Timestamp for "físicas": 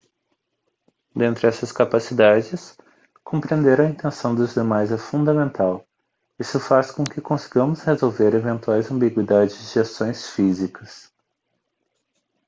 10.27-11.13